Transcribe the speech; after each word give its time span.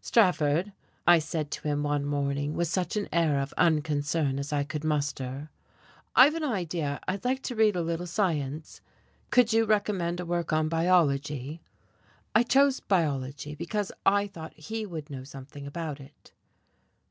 "Strafford," 0.00 0.72
I 1.06 1.18
said 1.18 1.50
to 1.50 1.68
him 1.68 1.82
one 1.82 2.06
morning 2.06 2.54
with 2.54 2.66
such 2.66 2.96
an 2.96 3.10
air 3.12 3.38
of 3.40 3.52
unconcern 3.58 4.38
as 4.38 4.50
I 4.50 4.64
could 4.64 4.84
muster, 4.84 5.50
"I've 6.16 6.34
an 6.34 6.42
idea 6.42 6.98
I'd 7.06 7.26
like 7.26 7.42
to 7.42 7.54
read 7.54 7.76
a 7.76 7.82
little 7.82 8.06
science. 8.06 8.80
Could 9.28 9.52
you 9.52 9.66
recommend 9.66 10.18
a 10.18 10.24
work 10.24 10.50
on 10.50 10.70
biology?" 10.70 11.60
I 12.34 12.42
chose 12.42 12.80
biology 12.80 13.54
because 13.54 13.92
I 14.06 14.26
thought 14.28 14.54
he 14.54 14.86
would 14.86 15.10
know 15.10 15.24
something 15.24 15.66
about 15.66 16.00
it. 16.00 16.32